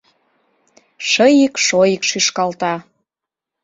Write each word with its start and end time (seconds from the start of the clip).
Шыйик-шойик 1.09 2.01
шӱшкалта 2.09 2.73